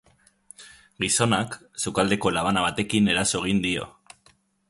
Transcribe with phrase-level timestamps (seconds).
[1.03, 3.87] Gizonak sukaldeko labana batekin eraso egin dio.